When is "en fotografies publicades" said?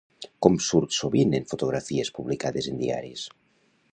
1.41-2.73